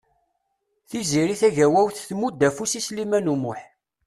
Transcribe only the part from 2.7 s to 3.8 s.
i Sliman U Muḥ.